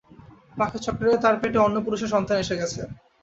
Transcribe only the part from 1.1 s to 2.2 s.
তার পেটে অন্য পুরুষের